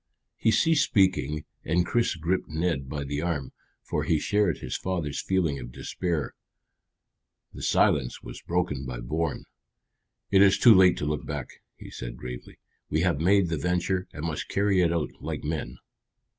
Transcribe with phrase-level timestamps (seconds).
[0.35, 3.51] He ceased speaking, and Chris gripped Ned by the arm,
[3.83, 6.33] for he shared his father's feeling of despair.
[7.53, 9.45] The silence was broken by Bourne.
[10.31, 12.57] "It is too late to look back," he said gravely.
[12.89, 15.77] "We have made the venture, and must carry it out like men."